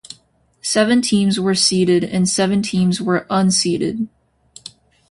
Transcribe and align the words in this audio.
Seven 0.63 1.03
teams 1.03 1.39
were 1.39 1.53
seeded 1.53 2.03
and 2.03 2.27
seven 2.27 2.63
teams 2.63 2.99
were 2.99 3.27
unseeded. 3.29 4.07